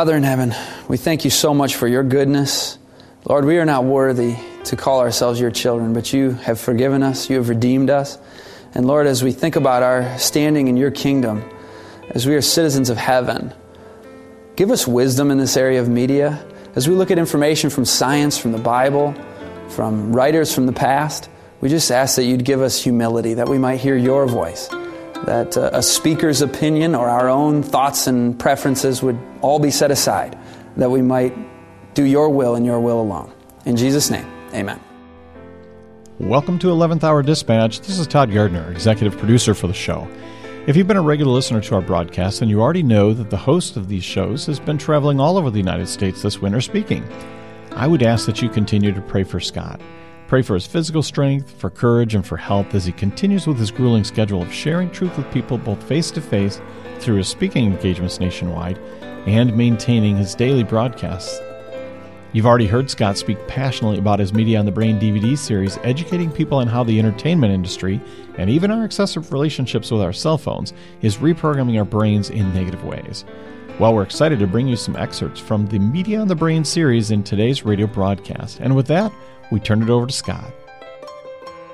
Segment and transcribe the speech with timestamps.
[0.00, 0.54] Father in heaven,
[0.88, 2.78] we thank you so much for your goodness.
[3.26, 7.28] Lord, we are not worthy to call ourselves your children, but you have forgiven us,
[7.28, 8.16] you have redeemed us.
[8.74, 11.44] And Lord, as we think about our standing in your kingdom,
[12.12, 13.52] as we are citizens of heaven,
[14.56, 16.42] give us wisdom in this area of media.
[16.74, 19.14] As we look at information from science, from the Bible,
[19.68, 21.28] from writers from the past,
[21.60, 24.70] we just ask that you'd give us humility, that we might hear your voice
[25.26, 29.90] that uh, a speaker's opinion or our own thoughts and preferences would all be set
[29.90, 30.38] aside,
[30.76, 31.34] that we might
[31.94, 33.32] do your will and your will alone.
[33.64, 34.80] In Jesus' name, amen.
[36.18, 37.80] Welcome to 11th Hour Dispatch.
[37.80, 40.06] This is Todd Gardner, executive producer for the show.
[40.66, 43.36] If you've been a regular listener to our broadcast, then you already know that the
[43.36, 47.02] host of these shows has been traveling all over the United States this winter speaking.
[47.72, 49.80] I would ask that you continue to pray for Scott.
[50.30, 53.72] Pray for his physical strength, for courage, and for health as he continues with his
[53.72, 56.60] grueling schedule of sharing truth with people both face to face
[57.00, 58.78] through his speaking engagements nationwide
[59.26, 61.40] and maintaining his daily broadcasts.
[62.32, 66.30] You've already heard Scott speak passionately about his Media on the Brain DVD series, educating
[66.30, 68.00] people on how the entertainment industry,
[68.38, 72.84] and even our excessive relationships with our cell phones, is reprogramming our brains in negative
[72.84, 73.24] ways.
[73.80, 77.10] Well, we're excited to bring you some excerpts from the Media on the Brain series
[77.10, 78.60] in today's radio broadcast.
[78.60, 79.10] And with that,
[79.50, 80.52] we turn it over to Scott.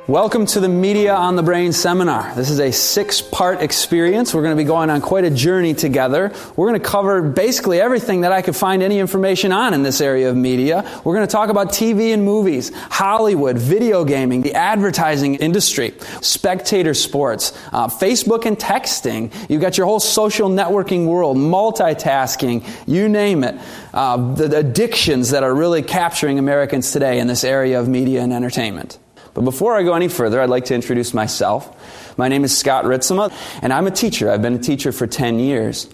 [0.08, 2.32] Welcome to the Media on the Brain seminar.
[2.36, 4.32] This is a six part experience.
[4.32, 6.32] We're going to be going on quite a journey together.
[6.54, 10.00] We're going to cover basically everything that I could find any information on in this
[10.00, 10.88] area of media.
[11.02, 16.94] We're going to talk about TV and movies, Hollywood, video gaming, the advertising industry, spectator
[16.94, 19.34] sports, uh, Facebook and texting.
[19.50, 23.60] You've got your whole social networking world, multitasking, you name it.
[23.92, 28.32] Uh, the addictions that are really capturing Americans today in this area of media and
[28.32, 29.00] entertainment.
[29.36, 32.16] But before I go any further, I'd like to introduce myself.
[32.16, 33.30] My name is Scott Ritsema,
[33.60, 34.30] and I'm a teacher.
[34.30, 35.90] I've been a teacher for 10 years.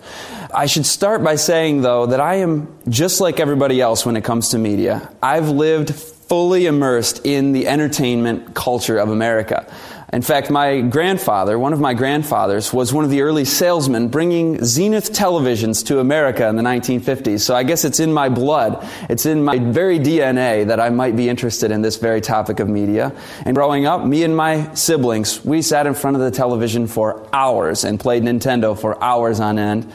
[0.54, 4.22] I should start by saying, though, that I am just like everybody else when it
[4.22, 5.10] comes to media.
[5.20, 9.66] I've lived fully immersed in the entertainment culture of America.
[10.12, 14.62] In fact, my grandfather, one of my grandfathers, was one of the early salesmen bringing
[14.62, 17.41] Zenith televisions to America in the 1950s.
[17.41, 18.87] So I guess it's in my blood.
[19.09, 22.69] It's in my very DNA that I might be interested in this very topic of
[22.69, 23.17] media.
[23.47, 27.27] And growing up, me and my siblings, we sat in front of the television for
[27.33, 29.91] hours and played Nintendo for hours on end.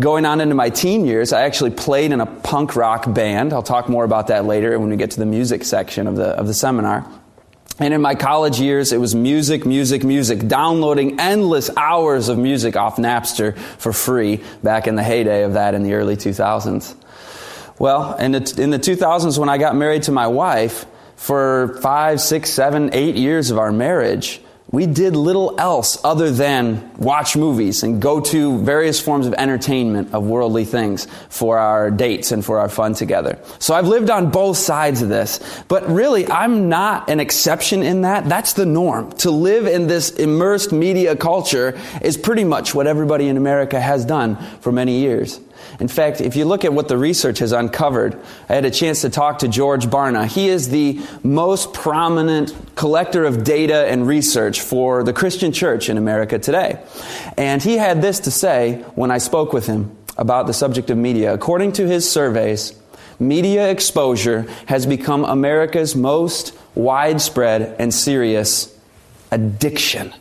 [0.00, 3.52] Going on into my teen years, I actually played in a punk rock band.
[3.52, 6.28] I'll talk more about that later when we get to the music section of the,
[6.28, 7.04] of the seminar.
[7.78, 12.74] And in my college years, it was music, music, music, downloading endless hours of music
[12.74, 16.94] off Napster for free back in the heyday of that in the early 2000s.
[17.78, 22.20] Well, in the, in the 2000s, when I got married to my wife, for five,
[22.20, 24.40] six, seven, eight years of our marriage,
[24.76, 30.12] we did little else other than watch movies and go to various forms of entertainment
[30.12, 33.38] of worldly things for our dates and for our fun together.
[33.58, 38.02] So I've lived on both sides of this, but really I'm not an exception in
[38.02, 38.28] that.
[38.28, 39.12] That's the norm.
[39.12, 44.04] To live in this immersed media culture is pretty much what everybody in America has
[44.04, 45.40] done for many years.
[45.80, 48.18] In fact, if you look at what the research has uncovered,
[48.48, 50.26] I had a chance to talk to George Barna.
[50.26, 55.98] He is the most prominent collector of data and research for the Christian church in
[55.98, 56.78] America today.
[57.36, 60.96] And he had this to say when I spoke with him about the subject of
[60.96, 61.32] media.
[61.34, 62.72] According to his surveys,
[63.18, 68.78] media exposure has become America's most widespread and serious
[69.30, 70.12] addiction.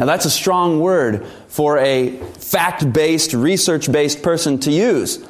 [0.00, 5.22] Now, that's a strong word for a fact based, research based person to use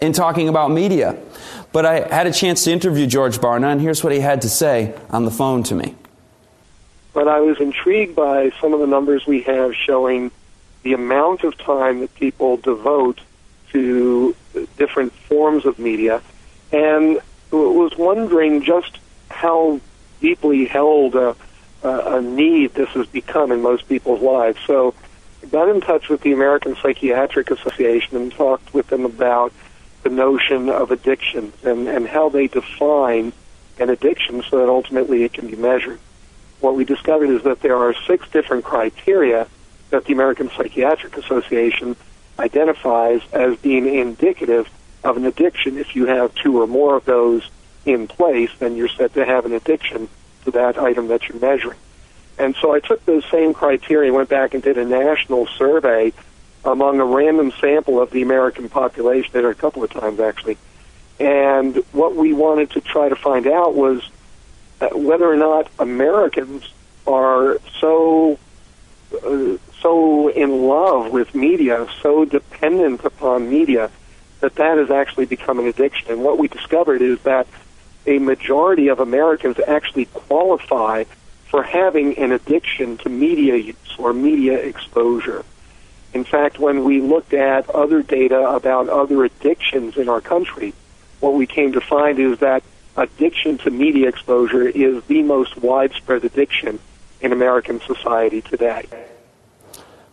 [0.00, 1.18] in talking about media.
[1.70, 4.48] But I had a chance to interview George Barna, and here's what he had to
[4.48, 5.94] say on the phone to me.
[7.12, 10.30] But I was intrigued by some of the numbers we have showing
[10.82, 13.20] the amount of time that people devote
[13.72, 14.34] to
[14.78, 16.22] different forms of media,
[16.72, 17.20] and
[17.50, 18.98] was wondering just
[19.28, 19.78] how
[20.22, 21.16] deeply held
[21.84, 24.58] uh, a need this has become in most people's lives.
[24.66, 24.94] So
[25.42, 29.52] I got in touch with the American Psychiatric Association and talked with them about
[30.02, 33.32] the notion of addiction and, and how they define
[33.78, 35.98] an addiction so that ultimately it can be measured.
[36.60, 39.46] What we discovered is that there are six different criteria
[39.90, 41.96] that the American Psychiatric Association
[42.38, 44.68] identifies as being indicative
[45.04, 45.78] of an addiction.
[45.78, 47.48] If you have two or more of those
[47.84, 50.08] in place, then you're said to have an addiction
[50.46, 51.78] to that item that you're measuring.
[52.38, 56.12] And so I took those same criteria, went back and did a national survey
[56.64, 60.56] among a random sample of the American population, did it a couple of times actually.
[61.18, 64.06] And what we wanted to try to find out was
[64.80, 66.70] uh, whether or not Americans
[67.06, 68.38] are so
[69.24, 73.90] uh, so in love with media, so dependent upon media,
[74.40, 76.10] that that has actually become an addiction.
[76.10, 77.46] And what we discovered is that
[78.06, 81.04] a majority of Americans actually qualify
[81.48, 85.44] for having an addiction to media use or media exposure.
[86.12, 90.72] In fact, when we looked at other data about other addictions in our country,
[91.20, 92.62] what we came to find is that
[92.96, 96.78] addiction to media exposure is the most widespread addiction
[97.20, 98.86] in American society today.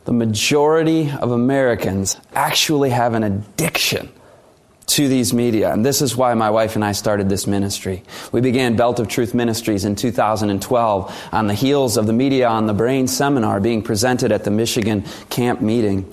[0.06, 4.12] The majority of Americans actually have an addiction
[4.94, 5.74] to these media.
[5.74, 8.04] And this is why my wife and I started this ministry.
[8.32, 12.68] We began Belt of Truth Ministries in 2012 on the heels of the Media on
[12.68, 16.08] the Brain seminar being presented at the Michigan camp meeting.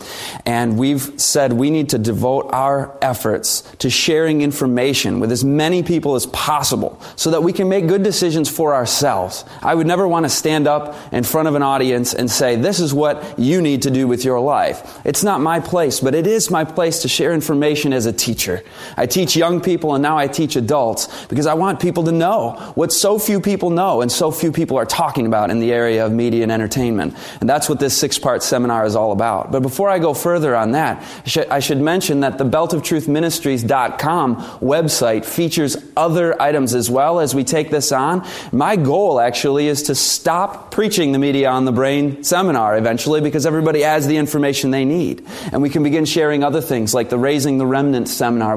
[0.47, 5.83] And we've said we need to devote our efforts to sharing information with as many
[5.83, 9.45] people as possible so that we can make good decisions for ourselves.
[9.61, 12.81] I would never want to stand up in front of an audience and say, this
[12.81, 15.01] is what you need to do with your life.
[15.05, 18.63] It's not my place, but it is my place to share information as a teacher.
[18.97, 22.73] I teach young people and now I teach adults because I want people to know
[22.75, 26.05] what so few people know and so few people are talking about in the area
[26.05, 27.17] of media and entertainment.
[27.41, 29.53] And that's what this six part seminar is all about.
[29.53, 31.05] But before I go further on that,
[31.51, 37.71] I should mention that the beltoftruthministries.com website features other items as well as we take
[37.71, 38.27] this on.
[38.53, 43.47] My goal actually is to stop preaching the media on the brain seminar eventually because
[43.47, 45.27] everybody has the information they need.
[45.53, 48.50] And we can begin sharing other things like the Raising the Remnant seminar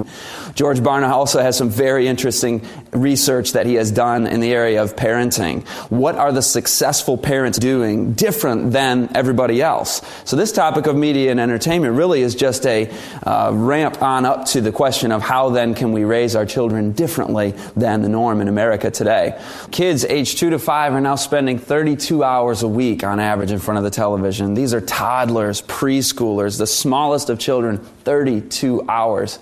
[0.55, 4.81] George Barna also has some very interesting research that he has done in the area
[4.81, 5.67] of parenting.
[5.89, 10.01] What are the successful parents doing different than everybody else?
[10.25, 12.91] So this topic of media and entertainment really is just a
[13.23, 16.91] uh, ramp on up to the question of how then can we raise our children
[16.91, 19.39] differently than the norm in America today.
[19.71, 23.59] Kids age 2 to 5 are now spending 32 hours a week on average in
[23.59, 24.53] front of the television.
[24.53, 29.39] These are toddlers, preschoolers, the smallest of children, 32 hours.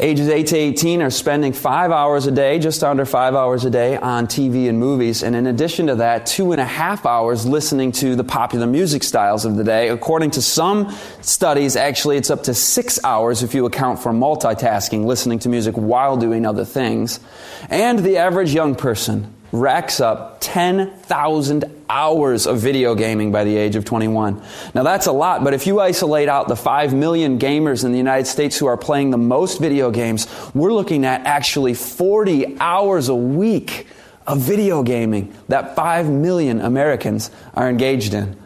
[0.00, 3.70] Ages 8 to 18 are spending five hours a day, just under five hours a
[3.70, 5.22] day, on TV and movies.
[5.22, 9.02] And in addition to that, two and a half hours listening to the popular music
[9.02, 9.88] styles of the day.
[9.88, 15.04] According to some studies, actually, it's up to six hours if you account for multitasking,
[15.04, 17.20] listening to music while doing other things.
[17.68, 23.76] And the average young person racks up 10,000 hours of video gaming by the age
[23.76, 24.42] of 21.
[24.74, 27.98] Now that's a lot, but if you isolate out the 5 million gamers in the
[27.98, 33.08] United States who are playing the most video games, we're looking at actually 40 hours
[33.08, 33.86] a week
[34.26, 38.41] of video gaming that 5 million Americans are engaged in.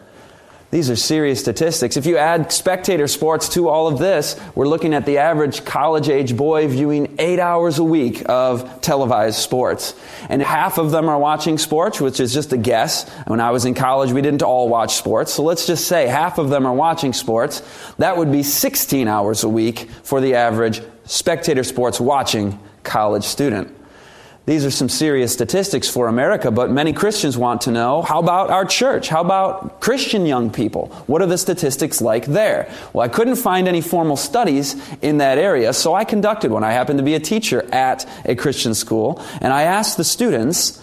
[0.72, 1.96] These are serious statistics.
[1.96, 6.08] If you add spectator sports to all of this, we're looking at the average college
[6.08, 9.94] age boy viewing eight hours a week of televised sports.
[10.28, 13.08] And half of them are watching sports, which is just a guess.
[13.28, 15.32] When I was in college, we didn't all watch sports.
[15.32, 17.62] So let's just say half of them are watching sports.
[17.98, 23.75] That would be 16 hours a week for the average spectator sports watching college student.
[24.46, 28.48] These are some serious statistics for America, but many Christians want to know how about
[28.48, 29.08] our church?
[29.08, 30.86] How about Christian young people?
[31.08, 32.72] What are the statistics like there?
[32.93, 36.62] Well, I couldn't find any formal studies in that area, so I conducted one.
[36.62, 40.81] I happened to be a teacher at a Christian school, and I asked the students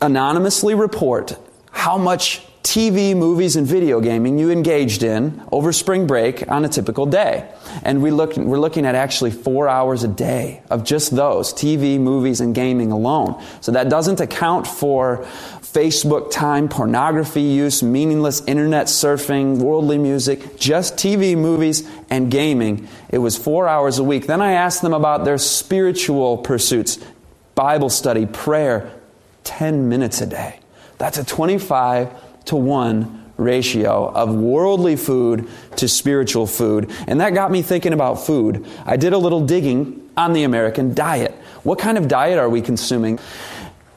[0.00, 1.36] anonymously report
[1.72, 6.68] how much TV, movies, and video gaming you engaged in over spring break on a
[6.68, 7.50] typical day.
[7.82, 11.98] And we look, we're looking at actually four hours a day of just those TV,
[11.98, 13.42] movies, and gaming alone.
[13.60, 15.26] So that doesn't account for
[15.72, 22.88] Facebook time, pornography use, meaningless internet surfing, worldly music, just TV, movies, and gaming.
[23.08, 24.26] It was four hours a week.
[24.26, 26.98] Then I asked them about their spiritual pursuits
[27.54, 28.92] Bible study, prayer,
[29.44, 30.60] 10 minutes a day.
[30.98, 36.90] That's a 25 to 1 ratio of worldly food to spiritual food.
[37.06, 38.66] And that got me thinking about food.
[38.84, 41.32] I did a little digging on the American diet.
[41.62, 43.18] What kind of diet are we consuming?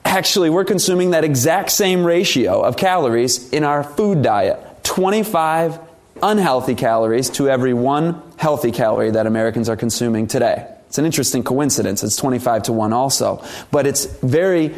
[0.06, 5.80] Actually, we're consuming that exact same ratio of calories in our food diet 25
[6.22, 10.68] unhealthy calories to every one healthy calorie that Americans are consuming today.
[10.88, 12.04] It's an interesting coincidence.
[12.04, 13.44] It's 25 to 1 also.
[13.72, 14.76] But it's very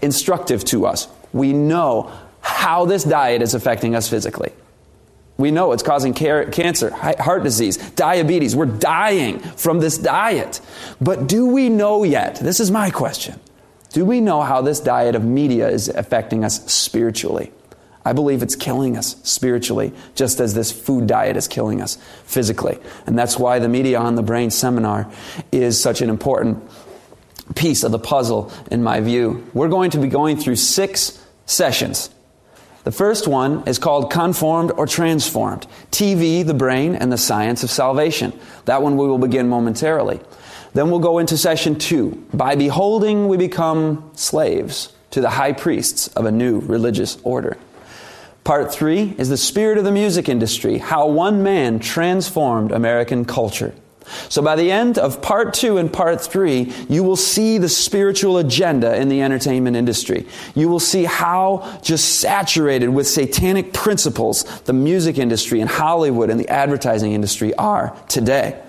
[0.00, 1.08] instructive to us.
[1.32, 2.10] We know
[2.48, 4.52] how this diet is affecting us physically.
[5.36, 8.56] We know it's causing cancer, heart disease, diabetes.
[8.56, 10.60] We're dying from this diet.
[11.00, 12.36] But do we know yet?
[12.36, 13.38] This is my question.
[13.92, 17.52] Do we know how this diet of media is affecting us spiritually?
[18.04, 22.78] I believe it's killing us spiritually, just as this food diet is killing us physically.
[23.06, 25.10] And that's why the Media on the Brain seminar
[25.52, 26.68] is such an important
[27.54, 29.46] piece of the puzzle, in my view.
[29.54, 32.10] We're going to be going through six sessions
[32.88, 37.68] the first one is called Conformed or Transformed TV, the Brain, and the Science of
[37.68, 38.32] Salvation.
[38.64, 40.20] That one we will begin momentarily.
[40.72, 42.26] Then we'll go into session two.
[42.32, 47.58] By beholding, we become slaves to the high priests of a new religious order.
[48.42, 53.74] Part three is the spirit of the music industry, how one man transformed American culture.
[54.28, 58.38] So by the end of part two and part three, you will see the spiritual
[58.38, 60.26] agenda in the entertainment industry.
[60.54, 66.38] You will see how just saturated with satanic principles the music industry and Hollywood and
[66.38, 68.60] the advertising industry are today.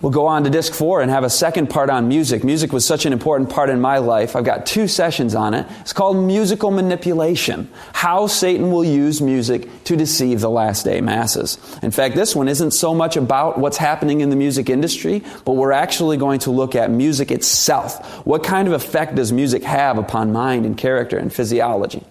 [0.00, 2.44] We'll go on to disc four and have a second part on music.
[2.44, 4.36] Music was such an important part in my life.
[4.36, 5.66] I've got two sessions on it.
[5.80, 7.68] It's called musical manipulation.
[7.92, 11.58] How Satan will use music to deceive the last day masses.
[11.82, 15.54] In fact, this one isn't so much about what's happening in the music industry, but
[15.54, 18.24] we're actually going to look at music itself.
[18.24, 22.04] What kind of effect does music have upon mind and character and physiology?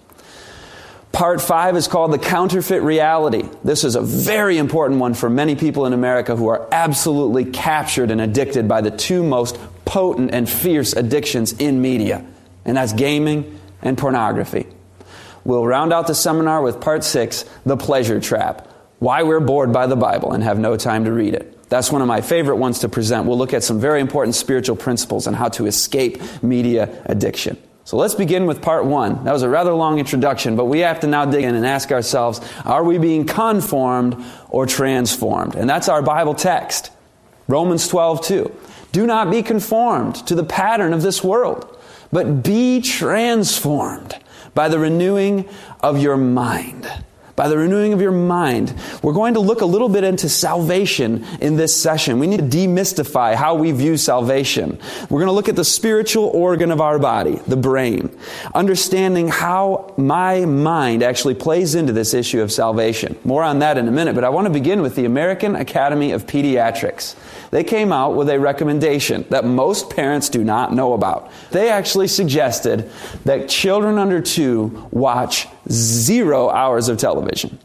[1.17, 3.49] Part five is called the counterfeit reality.
[3.63, 8.11] This is a very important one for many people in America who are absolutely captured
[8.11, 12.23] and addicted by the two most potent and fierce addictions in media,
[12.65, 14.67] and that's gaming and pornography.
[15.43, 18.67] We'll round out the seminar with part six, the pleasure trap.
[18.99, 21.67] Why we're bored by the Bible and have no time to read it.
[21.67, 23.25] That's one of my favorite ones to present.
[23.25, 27.57] We'll look at some very important spiritual principles on how to escape media addiction.
[27.87, 29.23] So let's begin with part one.
[29.23, 31.89] That was a rather long introduction, but we have to now dig in and ask
[31.89, 35.55] ourselves, are we being conformed or transformed?
[35.55, 36.91] And that's our Bible text.
[37.47, 38.55] Romans 12, 2.
[38.91, 41.79] Do not be conformed to the pattern of this world,
[42.11, 44.17] but be transformed
[44.53, 45.47] by the renewing
[45.79, 46.91] of your mind
[47.37, 48.73] by the renewing of your mind.
[49.03, 52.17] We're going to look a little bit into salvation in this session.
[52.17, 54.79] We need to demystify how we view salvation.
[55.03, 58.09] We're going to look at the spiritual organ of our body, the brain,
[58.55, 63.15] understanding how my mind actually plays into this issue of salvation.
[63.23, 66.13] More on that in a minute, but I want to begin with the American Academy
[66.13, 67.15] of Pediatrics.
[67.51, 71.31] They came out with a recommendation that most parents do not know about.
[71.51, 72.89] They actually suggested
[73.25, 77.59] that children under two watch zero hours of television.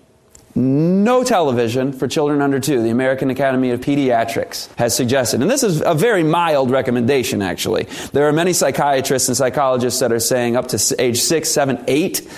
[0.55, 5.41] No television for children under two, the American Academy of Pediatrics has suggested.
[5.41, 7.85] And this is a very mild recommendation, actually.
[8.13, 12.29] There are many psychiatrists and psychologists that are saying up to age six, seven, eight,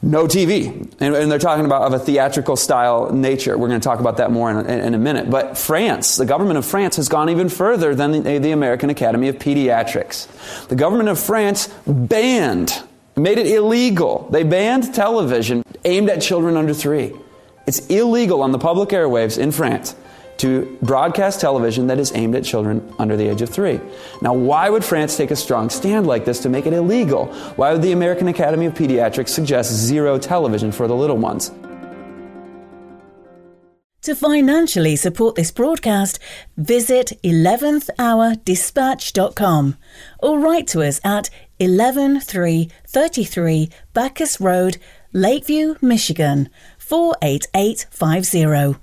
[0.00, 0.68] no TV.
[0.98, 3.56] And, and, they're talking about of a theatrical style nature.
[3.56, 5.30] We're going to talk about that more in, in, in, a minute.
[5.30, 9.28] But France, the government of France has gone even further than the, the American Academy
[9.28, 10.68] of Pediatrics.
[10.68, 12.82] The government of France banned,
[13.16, 14.28] made it illegal.
[14.30, 17.12] They banned television aimed at children under three.
[17.66, 19.94] It's illegal on the public airwaves in France
[20.38, 23.80] to broadcast television that is aimed at children under the age of three.
[24.20, 27.26] Now, why would France take a strong stand like this to make it illegal?
[27.56, 31.52] Why would the American Academy of Pediatrics suggest zero television for the little ones?
[34.02, 36.18] To financially support this broadcast,
[36.56, 39.76] visit 11thhourdispatch.com
[40.18, 41.30] or write to us at
[41.66, 44.78] 11333 Bacchus Road,
[45.12, 48.82] Lakeview, Michigan 48850.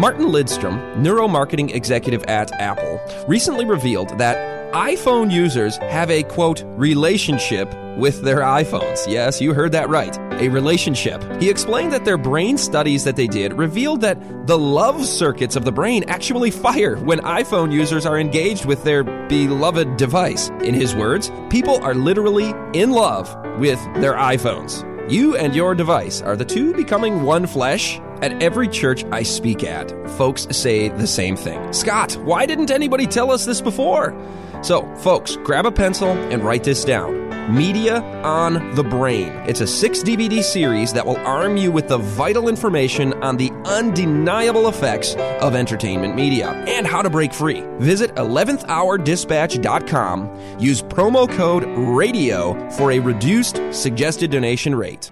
[0.00, 2.98] Martin Lindstrom, neuromarketing executive at Apple,
[3.28, 9.06] recently revealed that iPhone users have a quote relationship with their iPhones.
[9.08, 10.16] Yes, you heard that right.
[10.40, 11.22] A relationship.
[11.40, 15.64] He explained that their brain studies that they did revealed that the love circuits of
[15.64, 20.48] the brain actually fire when iPhone users are engaged with their beloved device.
[20.62, 24.86] In his words, people are literally in love with their iPhones.
[25.10, 29.64] You and your device are the two becoming one flesh at every church I speak
[29.64, 31.72] at, folks say the same thing.
[31.72, 34.14] Scott, why didn't anybody tell us this before?
[34.62, 37.29] So, folks, grab a pencil and write this down.
[37.48, 39.32] Media on the Brain.
[39.46, 43.50] It's a six DVD series that will arm you with the vital information on the
[43.64, 47.64] undeniable effects of entertainment media and how to break free.
[47.78, 50.58] Visit 11thhourdispatch.com.
[50.58, 55.10] Use promo code RADIO for a reduced suggested donation rate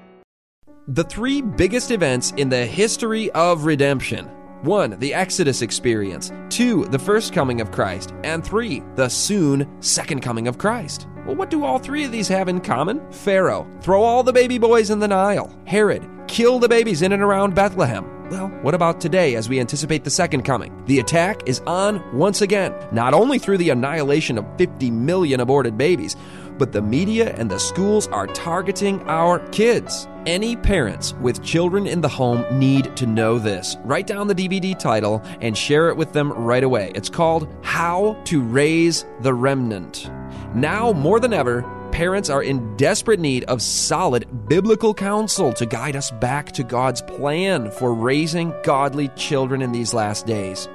[0.88, 4.24] the three biggest events in the history of redemption.
[4.62, 4.98] 1.
[4.98, 6.32] The Exodus experience.
[6.48, 6.86] 2.
[6.86, 8.14] The first coming of Christ.
[8.24, 8.82] And 3.
[8.94, 11.06] The soon second coming of Christ.
[11.28, 13.02] Well, what do all three of these have in common?
[13.12, 15.54] Pharaoh, throw all the baby boys in the Nile.
[15.66, 18.30] Herod, kill the babies in and around Bethlehem.
[18.30, 20.82] Well, what about today as we anticipate the second coming?
[20.86, 25.76] The attack is on once again, not only through the annihilation of 50 million aborted
[25.76, 26.16] babies,
[26.58, 30.08] but the media and the schools are targeting our kids.
[30.26, 33.76] Any parents with children in the home need to know this.
[33.84, 36.92] Write down the DVD title and share it with them right away.
[36.94, 40.10] It's called How to Raise the Remnant.
[40.54, 41.62] Now more than ever,
[41.92, 47.02] parents are in desperate need of solid biblical counsel to guide us back to God's
[47.02, 50.68] plan for raising godly children in these last days.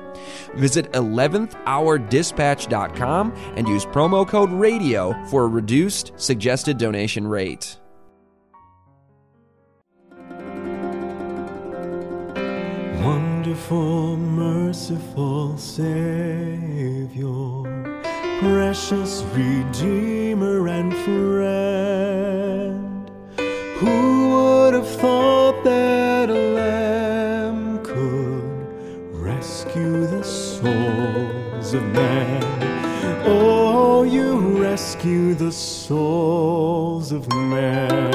[0.56, 7.78] Visit 11thhourdispatch.com and use promo code RADIO for a reduced suggested donation rate.
[13.02, 17.64] Wonderful, merciful Savior
[18.44, 23.10] precious Redeemer and friend.
[23.78, 25.83] Who would have thought that
[31.74, 32.44] of men?
[33.26, 38.14] Oh, you rescue the souls of men.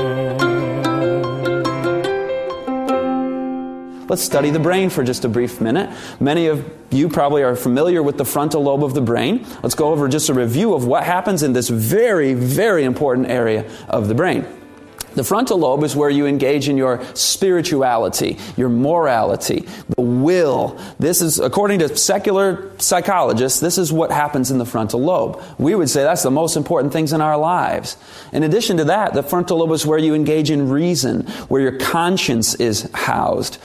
[4.09, 5.91] Let's study the brain for just a brief minute.
[6.19, 9.47] Many of you probably are familiar with the frontal lobe of the brain.
[9.63, 13.71] Let's go over just a review of what happens in this very, very important area
[13.89, 14.47] of the brain.
[15.15, 20.79] The frontal lobe is where you engage in your spirituality, your morality, the will.
[20.99, 25.43] This is, according to secular psychologists, this is what happens in the frontal lobe.
[25.59, 27.97] We would say that's the most important things in our lives.
[28.33, 31.79] In addition to that, the frontal lobe is where you engage in reason, where your
[31.79, 33.59] conscience is housed.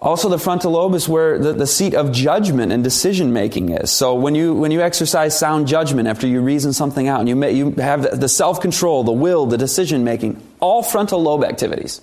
[0.00, 3.90] Also, the frontal lobe is where the, the seat of judgment and decision making is.
[3.90, 7.34] So, when you, when you exercise sound judgment after you reason something out and you,
[7.34, 12.00] may, you have the self control, the will, the decision making, all frontal lobe activities.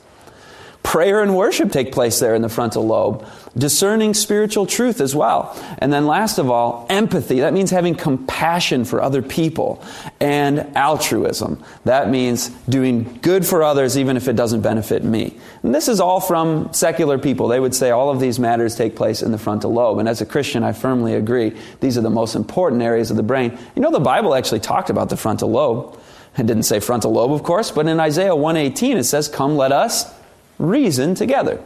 [0.85, 3.27] Prayer and worship take place there in the frontal lobe.
[3.57, 5.57] Discerning spiritual truth as well.
[5.79, 7.39] And then, last of all, empathy.
[7.39, 9.83] That means having compassion for other people.
[10.19, 11.63] And altruism.
[11.85, 15.35] That means doing good for others even if it doesn't benefit me.
[15.63, 17.47] And this is all from secular people.
[17.47, 19.97] They would say all of these matters take place in the frontal lobe.
[19.97, 21.57] And as a Christian, I firmly agree.
[21.79, 23.57] These are the most important areas of the brain.
[23.75, 25.99] You know, the Bible actually talked about the frontal lobe.
[26.37, 29.71] It didn't say frontal lobe, of course, but in Isaiah 118 it says, Come, let
[29.71, 30.13] us
[30.57, 31.61] reason together.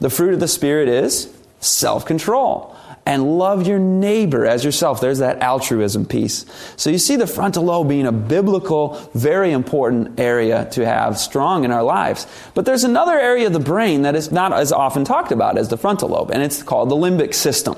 [0.00, 2.76] The fruit of the Spirit is self control.
[3.04, 5.00] And love your neighbor as yourself.
[5.00, 6.46] There's that altruism piece.
[6.76, 11.64] So you see the frontal lobe being a biblical, very important area to have strong
[11.64, 12.28] in our lives.
[12.54, 15.68] But there's another area of the brain that is not as often talked about as
[15.68, 17.74] the frontal lobe, and it's called the limbic system.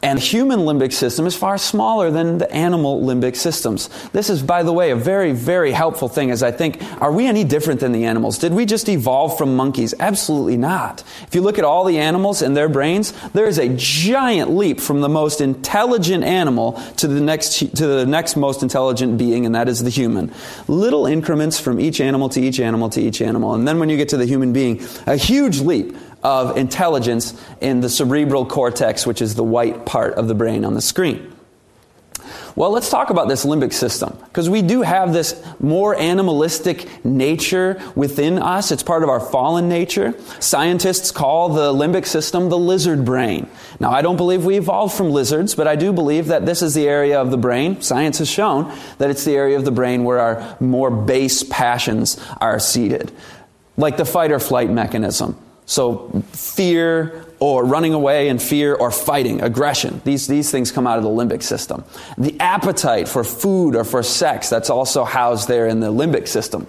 [0.00, 3.88] And human limbic system is far smaller than the animal limbic systems.
[4.10, 7.26] This is, by the way, a very, very helpful thing as I think, are we
[7.26, 8.38] any different than the animals?
[8.38, 9.94] Did we just evolve from monkeys?
[9.98, 11.02] Absolutely not.
[11.26, 14.78] If you look at all the animals and their brains, there is a giant leap
[14.80, 19.54] from the most intelligent animal to the next, to the next most intelligent being, and
[19.56, 20.32] that is the human.
[20.68, 23.54] Little increments from each animal to each animal to each animal.
[23.54, 27.80] And then when you get to the human being, a huge leap of intelligence in
[27.80, 31.34] the cerebral cortex, which is the white part of the brain on the screen.
[32.58, 37.80] Well, let's talk about this limbic system because we do have this more animalistic nature
[37.94, 38.72] within us.
[38.72, 40.12] It's part of our fallen nature.
[40.40, 43.48] Scientists call the limbic system the lizard brain.
[43.78, 46.74] Now, I don't believe we evolved from lizards, but I do believe that this is
[46.74, 47.80] the area of the brain.
[47.80, 52.18] Science has shown that it's the area of the brain where our more base passions
[52.40, 53.12] are seated,
[53.76, 55.38] like the fight or flight mechanism.
[55.68, 60.96] So, fear or running away in fear or fighting, aggression, these, these things come out
[60.96, 61.84] of the limbic system.
[62.16, 66.66] The appetite for food or for sex, that's also housed there in the limbic system.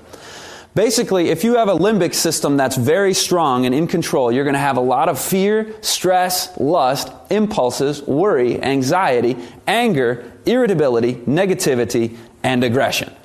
[0.76, 4.54] Basically, if you have a limbic system that's very strong and in control, you're going
[4.54, 12.66] to have a lot of fear, stress, lust, impulses, worry, anxiety, anger, irritability, negativity, and
[12.66, 13.16] aggression.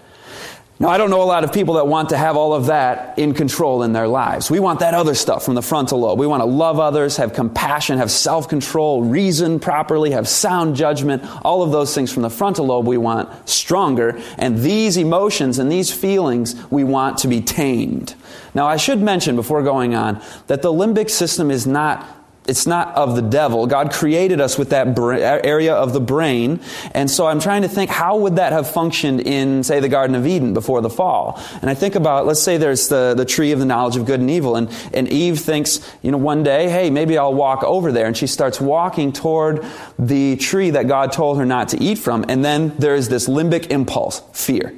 [0.81, 3.17] Now, I don't know a lot of people that want to have all of that
[3.17, 4.51] in control in their lives.
[4.51, 6.19] We want that other stuff from the frontal lobe.
[6.19, 11.23] We want to love others, have compassion, have self control, reason properly, have sound judgment.
[11.45, 14.21] All of those things from the frontal lobe we want stronger.
[14.37, 18.17] And these emotions and these feelings we want to be tamed.
[18.53, 22.95] Now, I should mention before going on that the limbic system is not it's not
[22.95, 23.67] of the devil.
[23.67, 26.61] God created us with that area of the brain.
[26.93, 30.15] And so I'm trying to think, how would that have functioned in, say, the Garden
[30.15, 31.41] of Eden before the fall?
[31.63, 34.21] And I think about, let's say there's the, the tree of the knowledge of good
[34.21, 34.57] and evil.
[34.57, 38.07] And, and Eve thinks, you know, one day, hey, maybe I'll walk over there.
[38.07, 39.65] And she starts walking toward
[39.99, 42.27] the tree that God told her not to eat from.
[42.29, 44.75] And then there's this limbic impulse, fear.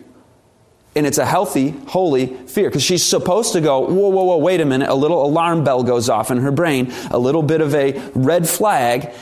[0.97, 4.63] And it's a healthy, holy fear because she's supposed to go, whoa, whoa, whoa, wait
[4.63, 4.89] a minute.
[4.89, 8.49] A little alarm bell goes off in her brain, a little bit of a red
[8.49, 9.13] flag.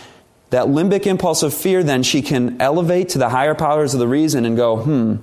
[0.50, 4.06] That limbic impulse of fear, then she can elevate to the higher powers of the
[4.06, 5.16] reason and go, hmm,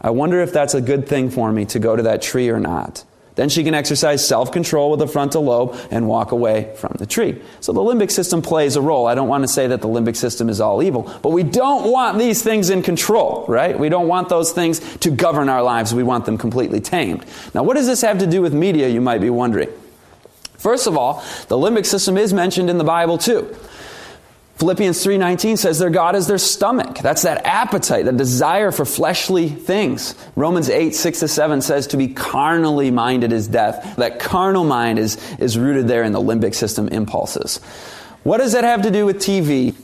[0.00, 2.58] I wonder if that's a good thing for me to go to that tree or
[2.58, 3.04] not.
[3.38, 7.06] Then she can exercise self control with the frontal lobe and walk away from the
[7.06, 7.40] tree.
[7.60, 9.06] So the limbic system plays a role.
[9.06, 11.88] I don't want to say that the limbic system is all evil, but we don't
[11.88, 13.78] want these things in control, right?
[13.78, 15.94] We don't want those things to govern our lives.
[15.94, 17.24] We want them completely tamed.
[17.54, 19.68] Now, what does this have to do with media, you might be wondering?
[20.56, 23.54] First of all, the limbic system is mentioned in the Bible too.
[24.58, 26.98] Philippians 3:19 says their God is their stomach.
[26.98, 30.16] That's that appetite, that desire for fleshly things.
[30.34, 33.94] Romans 8, 6 to 7 says to be carnally minded is death.
[33.96, 37.58] That carnal mind is, is rooted there in the limbic system impulses.
[38.24, 39.76] What does that have to do with TV?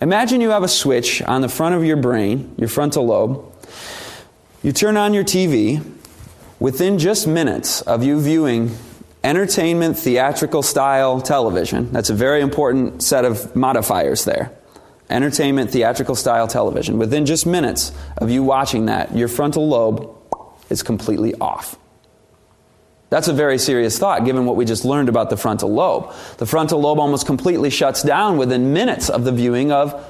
[0.00, 3.44] Imagine you have a switch on the front of your brain, your frontal lobe.
[4.62, 5.84] You turn on your TV.
[6.58, 8.74] Within just minutes of you viewing
[9.26, 11.92] entertainment, theatrical style television.
[11.92, 14.52] That's a very important set of modifiers there.
[15.10, 16.96] Entertainment, theatrical style television.
[16.96, 20.16] Within just minutes of you watching that, your frontal lobe
[20.70, 21.76] is completely off.
[23.10, 26.12] That's a very serious thought given what we just learned about the frontal lobe.
[26.38, 30.08] The frontal lobe almost completely shuts down within minutes of the viewing of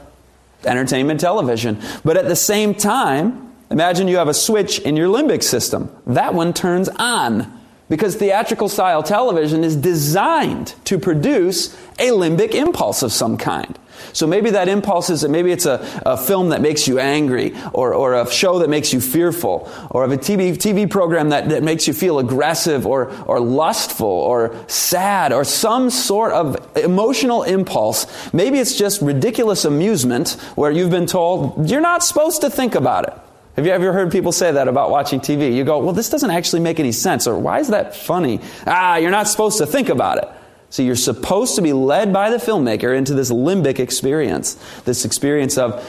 [0.67, 1.81] entertainment television.
[2.05, 5.91] But at the same time, imagine you have a switch in your limbic system.
[6.07, 7.56] That one turns on.
[7.89, 13.79] Because theatrical style television is designed to produce a limbic impulse of some kind.
[14.13, 17.95] So maybe that impulse is maybe it's a, a film that makes you angry, or,
[17.95, 21.63] or a show that makes you fearful, or of a TV, TV program that, that
[21.63, 28.07] makes you feel aggressive, or, or lustful, or sad, or some sort of emotional impulse.
[28.33, 33.09] Maybe it's just ridiculous amusement where you've been told you're not supposed to think about
[33.09, 33.15] it.
[33.57, 35.55] Have you ever heard people say that about watching TV?
[35.55, 38.41] You go, well, this doesn't actually make any sense, or why is that funny?
[38.67, 40.29] Ah, you're not supposed to think about it.
[40.69, 45.57] So you're supposed to be led by the filmmaker into this limbic experience, this experience
[45.57, 45.83] of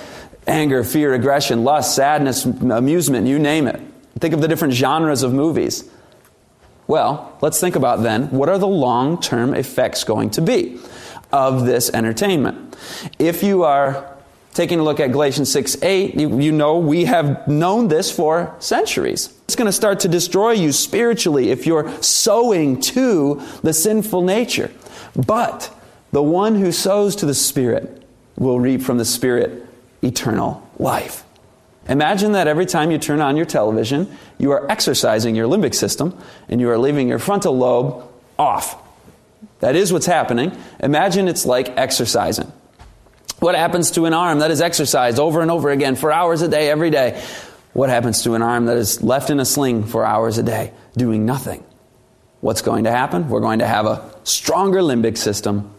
[0.48, 3.82] anger, fear, aggression, lust, sadness, amusement, you name it.
[4.18, 5.90] Think of the different genres of movies.
[6.88, 10.80] Well, let's think about then what are the long term effects going to be
[11.34, 12.78] of this entertainment?
[13.20, 14.17] If you are
[14.58, 18.56] Taking a look at Galatians 6 8, you, you know we have known this for
[18.58, 19.32] centuries.
[19.44, 24.72] It's going to start to destroy you spiritually if you're sowing to the sinful nature.
[25.16, 25.72] But
[26.12, 28.04] the one who sows to the Spirit
[28.36, 29.64] will reap from the Spirit
[30.02, 31.24] eternal life.
[31.88, 36.18] Imagine that every time you turn on your television, you are exercising your limbic system
[36.50, 38.76] and you are leaving your frontal lobe off.
[39.60, 40.58] That is what's happening.
[40.80, 42.52] Imagine it's like exercising.
[43.40, 46.48] What happens to an arm that is exercised over and over again for hours a
[46.48, 47.22] day, every day?
[47.74, 50.74] What happens to an arm that is left in a sling for hours a day,
[50.96, 51.64] doing nothing?
[52.42, 53.30] What's going to happen?
[53.30, 55.72] We're going to have a stronger limbic system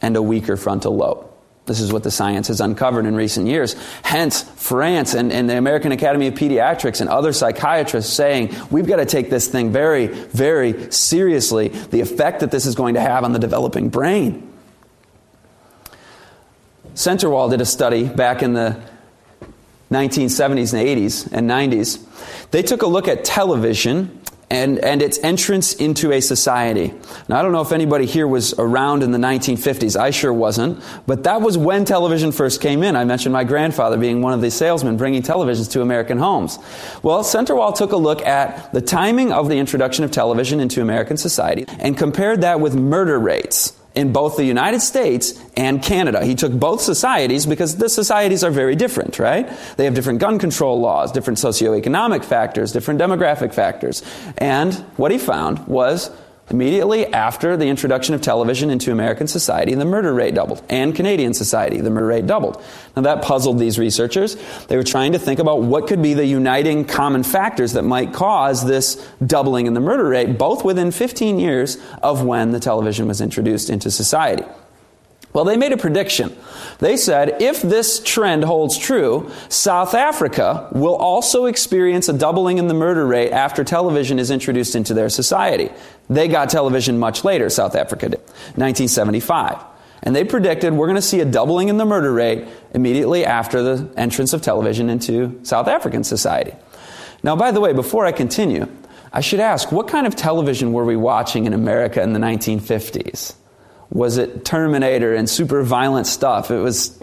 [0.00, 1.26] and a weaker frontal lobe.
[1.66, 3.74] This is what the science has uncovered in recent years.
[4.02, 8.96] Hence, France and, and, the American Academy of Pediatrics and other psychiatrists saying we've got
[8.96, 13.22] to take this thing very, very seriously, the effect that this is going to have
[13.22, 14.48] on the developing brain.
[16.94, 18.80] Centerwall did a study back in the
[19.90, 22.50] 1970s and 80s and 90s.
[22.50, 24.20] They took a look at television
[24.52, 26.92] and, and its entrance into a society.
[27.26, 29.98] Now, I don't know if anybody here was around in the 1950s.
[29.98, 30.82] I sure wasn't.
[31.06, 32.94] But that was when television first came in.
[32.94, 36.58] I mentioned my grandfather being one of the salesmen bringing televisions to American homes.
[37.02, 41.16] Well, Centerwall took a look at the timing of the introduction of television into American
[41.16, 46.24] society and compared that with murder rates in both the United States and Canada.
[46.24, 49.50] He took both societies because the societies are very different, right?
[49.76, 54.02] They have different gun control laws, different socioeconomic factors, different demographic factors.
[54.38, 56.10] And what he found was
[56.50, 60.62] Immediately after the introduction of television into American society, the murder rate doubled.
[60.68, 62.62] And Canadian society, the murder rate doubled.
[62.96, 64.36] Now that puzzled these researchers.
[64.66, 68.12] They were trying to think about what could be the uniting common factors that might
[68.12, 73.06] cause this doubling in the murder rate, both within 15 years of when the television
[73.06, 74.44] was introduced into society.
[75.32, 76.36] Well, they made a prediction.
[76.78, 82.68] They said if this trend holds true, South Africa will also experience a doubling in
[82.68, 85.70] the murder rate after television is introduced into their society.
[86.10, 88.20] They got television much later, South Africa did,
[88.56, 89.58] 1975.
[90.02, 93.62] And they predicted we're going to see a doubling in the murder rate immediately after
[93.62, 96.54] the entrance of television into South African society.
[97.22, 98.66] Now, by the way, before I continue,
[99.12, 103.34] I should ask what kind of television were we watching in America in the 1950s?
[103.92, 106.50] Was it Terminator and super violent stuff?
[106.50, 106.98] It was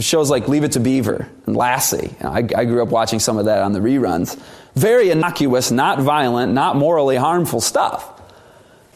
[0.00, 2.14] shows like Leave It to Beaver and Lassie.
[2.20, 4.40] I, I grew up watching some of that on the reruns.
[4.74, 8.12] Very innocuous, not violent, not morally harmful stuff.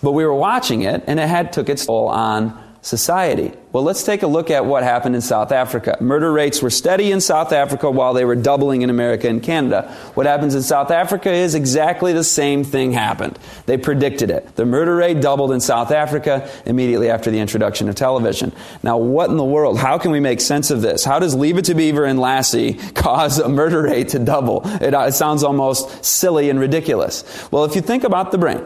[0.02, 3.52] But we were watching it, and it had took its toll on society.
[3.72, 5.98] Well, let's take a look at what happened in South Africa.
[6.00, 9.82] Murder rates were steady in South Africa while they were doubling in America and Canada.
[10.14, 13.38] What happens in South Africa is exactly the same thing happened.
[13.66, 14.56] They predicted it.
[14.56, 18.52] The murder rate doubled in South Africa immediately after the introduction of television.
[18.82, 19.78] Now, what in the world?
[19.78, 21.04] How can we make sense of this?
[21.04, 24.62] How does Leave It to Beaver and Lassie cause a murder rate to double?
[24.64, 27.24] It, uh, it sounds almost silly and ridiculous.
[27.50, 28.64] Well, if you think about the brain,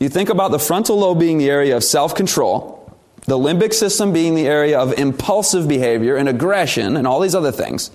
[0.00, 2.83] you think about the frontal lobe being the area of self control,
[3.26, 7.52] the limbic system being the area of impulsive behavior and aggression and all these other
[7.52, 7.90] things.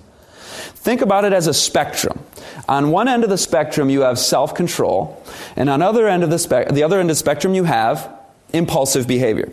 [0.80, 2.18] Think about it as a spectrum.
[2.68, 5.22] On one end of the spectrum, you have self control,
[5.56, 8.10] and on other end of the, spe- the other end of the spectrum, you have
[8.52, 9.50] impulsive behavior.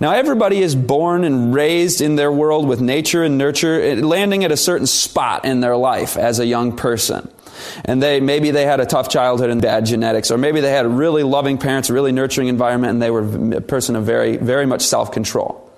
[0.00, 4.44] Now, everybody is born and raised in their world with nature and nurture, eh, landing
[4.44, 7.30] at a certain spot in their life as a young person
[7.84, 10.86] and they maybe they had a tough childhood and bad genetics, or maybe they had
[10.86, 14.82] really loving parents, really nurturing environment, and they were a person of very, very much
[14.82, 15.70] self control.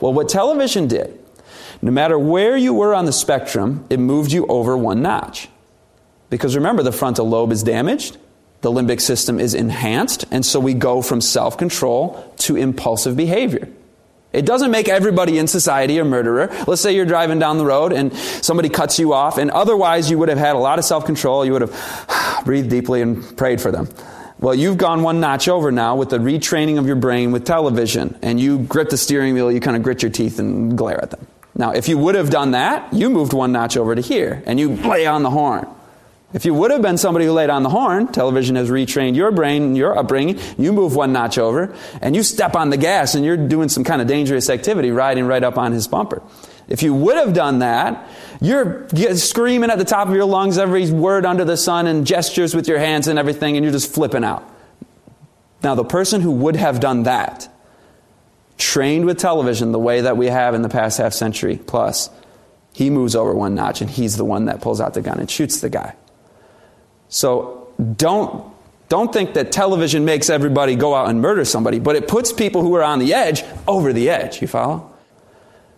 [0.00, 1.18] Well, what television did,
[1.82, 5.48] no matter where you were on the spectrum, it moved you over one notch.
[6.28, 8.16] Because remember, the frontal lobe is damaged,
[8.60, 13.68] the limbic system is enhanced, and so we go from self control to impulsive behavior.
[14.32, 16.48] It doesn't make everybody in society a murderer.
[16.66, 20.18] Let's say you're driving down the road and somebody cuts you off, and otherwise you
[20.18, 21.44] would have had a lot of self control.
[21.44, 23.88] You would have breathed deeply and prayed for them.
[24.38, 28.18] Well, you've gone one notch over now with the retraining of your brain with television,
[28.22, 31.10] and you grip the steering wheel, you kind of grit your teeth and glare at
[31.10, 31.26] them.
[31.54, 34.58] Now, if you would have done that, you moved one notch over to here, and
[34.58, 35.68] you lay on the horn.
[36.32, 39.32] If you would have been somebody who laid on the horn, television has retrained your
[39.32, 43.16] brain and your upbringing, you move one notch over, and you step on the gas
[43.16, 46.22] and you're doing some kind of dangerous activity, riding right up on his bumper.
[46.68, 48.08] If you would have done that,
[48.40, 52.54] you're screaming at the top of your lungs every word under the sun and gestures
[52.54, 54.48] with your hands and everything, and you're just flipping out.
[55.64, 57.48] Now, the person who would have done that,
[58.56, 62.08] trained with television the way that we have in the past half century plus,
[62.72, 65.28] he moves over one notch and he's the one that pulls out the gun and
[65.28, 65.96] shoots the guy.
[67.10, 68.50] So don't
[68.88, 72.62] don't think that television makes everybody go out and murder somebody, but it puts people
[72.62, 74.42] who are on the edge over the edge.
[74.42, 74.90] You follow?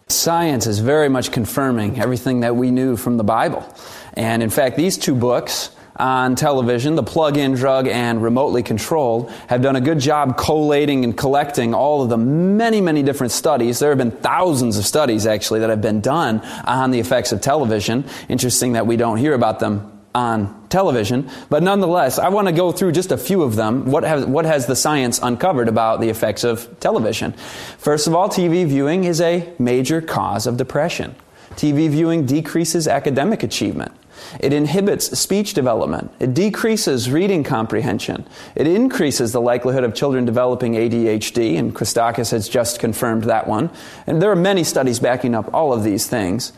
[0.09, 3.67] Science is very much confirming everything that we knew from the Bible.
[4.15, 9.31] And in fact, these two books on television, The Plug In Drug and Remotely Controlled,
[9.49, 13.79] have done a good job collating and collecting all of the many, many different studies.
[13.79, 17.43] There have been thousands of studies, actually, that have been done on the effects of
[17.43, 18.07] television.
[18.31, 22.73] Interesting that we don't hear about them on television, but nonetheless, I want to go
[22.73, 23.87] through just a few of them.
[23.87, 27.33] What has, what has the science uncovered about the effects of television?
[27.79, 31.15] First of all, TV viewing is a major cause of depression.
[31.53, 33.93] TV viewing decreases academic achievement.
[34.41, 36.11] It inhibits speech development.
[36.21, 38.27] It decreases reading comprehension.
[38.55, 43.71] It increases the likelihood of children developing ADHD, and Christakis has just confirmed that one.
[44.07, 46.53] And there are many studies backing up all of these things.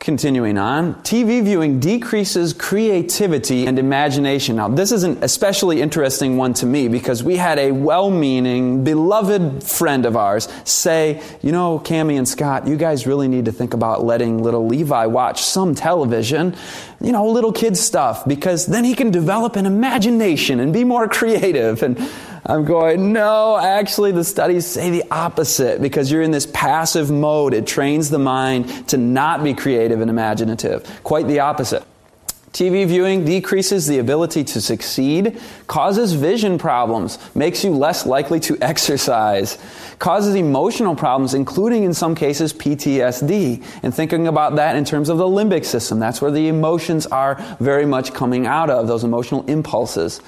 [0.00, 4.56] Continuing on, TV viewing decreases creativity and imagination.
[4.56, 8.82] Now, this is an especially interesting one to me because we had a well meaning,
[8.82, 13.52] beloved friend of ours say, You know, Cami and Scott, you guys really need to
[13.52, 16.56] think about letting little Levi watch some television,
[17.00, 21.08] you know, little kid stuff, because then he can develop an imagination and be more
[21.08, 21.82] creative.
[21.82, 21.98] And
[22.44, 27.54] I'm going, no, actually, the studies say the opposite because you're in this passive mode.
[27.54, 31.00] It trains the mind to not be creative and imaginative.
[31.02, 31.84] Quite the opposite.
[32.52, 38.58] TV viewing decreases the ability to succeed, causes vision problems, makes you less likely to
[38.62, 39.56] exercise,
[40.00, 43.64] causes emotional problems, including in some cases PTSD.
[43.84, 47.36] And thinking about that in terms of the limbic system, that's where the emotions are
[47.60, 50.20] very much coming out of, those emotional impulses.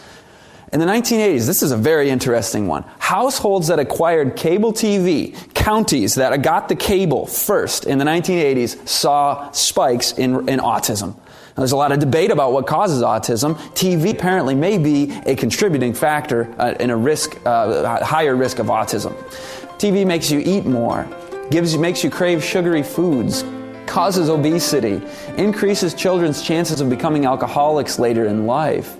[0.72, 2.85] In the 1980s, this is a very interesting one.
[2.98, 9.50] Households that acquired cable TV, counties that got the cable first in the 1980s, saw
[9.50, 11.14] spikes in, in autism.
[11.56, 13.54] There's a lot of debate about what causes autism.
[13.74, 18.66] TV apparently may be a contributing factor uh, in a risk, uh, higher risk of
[18.66, 19.12] autism.
[19.78, 21.06] TV makes you eat more,
[21.50, 23.44] gives you, makes you crave sugary foods,
[23.86, 25.02] causes obesity,
[25.36, 28.96] increases children's chances of becoming alcoholics later in life